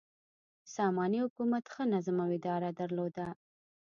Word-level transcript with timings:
ساماني 0.75 1.19
حکومت 1.25 1.63
ښه 1.73 1.83
نظم 1.93 2.17
او 2.23 2.29
اداره 2.37 2.69
درلوده. 2.79 3.27